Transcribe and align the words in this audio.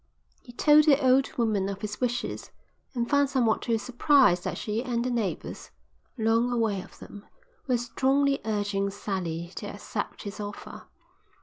He 0.41 0.51
told 0.51 0.85
the 0.85 0.99
old 1.05 1.31
woman 1.37 1.69
of 1.69 1.81
his 1.81 2.01
wishes, 2.01 2.49
and 2.95 3.07
found 3.07 3.29
somewhat 3.29 3.61
to 3.61 3.71
his 3.73 3.83
surprise 3.83 4.39
that 4.41 4.57
she 4.57 4.81
and 4.81 5.05
the 5.05 5.11
neighbours, 5.11 5.69
long 6.17 6.51
aware 6.51 6.83
of 6.83 6.97
them, 6.97 7.23
were 7.67 7.77
strongly 7.77 8.41
urging 8.43 8.89
Sally 8.89 9.51
to 9.57 9.67
accept 9.67 10.23
his 10.23 10.39
offer. 10.39 10.87